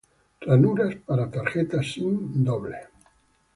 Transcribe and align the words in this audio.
Ranuras 0.47 0.95
para 1.05 1.29
tarjetas 1.35 1.91
sim 1.93 2.43
doble. 2.49 2.77